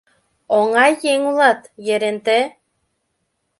[0.57, 1.61] —Оҥай еҥ улат,
[1.93, 2.39] Еренте!